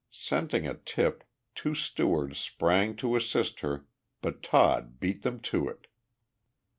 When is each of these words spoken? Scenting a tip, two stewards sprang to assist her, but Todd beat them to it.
Scenting 0.09 0.65
a 0.65 0.73
tip, 0.73 1.23
two 1.53 1.75
stewards 1.75 2.39
sprang 2.39 2.95
to 2.95 3.15
assist 3.15 3.59
her, 3.59 3.85
but 4.23 4.41
Todd 4.41 4.99
beat 4.99 5.21
them 5.21 5.39
to 5.41 5.69
it. 5.69 5.85